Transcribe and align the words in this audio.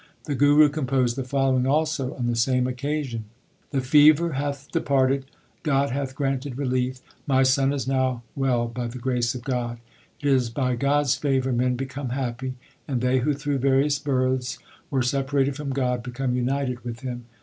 The 0.23 0.33
Guru 0.33 0.67
composed 0.69 1.15
the 1.15 1.23
following 1.23 1.67
also 1.67 2.15
on 2.15 2.25
the 2.25 2.35
same 2.35 2.65
occasion: 2.65 3.25
The 3.69 3.81
fever 3.81 4.31
hath 4.33 4.67
departed, 4.71 5.27
God 5.61 5.91
hath 5.91 6.15
granted 6.15 6.57
relief. 6.57 7.01
My 7.27 7.43
son 7.43 7.71
is 7.71 7.87
now 7.87 8.23
well 8.35 8.67
by 8.67 8.87
the 8.87 8.97
grace 8.97 9.35
of 9.35 9.43
God. 9.43 9.77
It 10.19 10.27
is 10.27 10.49
by 10.49 10.75
God 10.75 11.01
s 11.03 11.13
favour 11.15 11.53
men 11.53 11.75
become 11.75 12.09
happy, 12.09 12.55
And 12.87 12.99
they 12.99 13.19
who 13.19 13.35
through 13.35 13.59
various 13.59 13.99
births 13.99 14.57
were 14.89 15.03
separated 15.03 15.55
from 15.55 15.69
God 15.69 16.01
become 16.01 16.33
united 16.35 16.79
with 16.83 17.01
Him. 17.01 17.25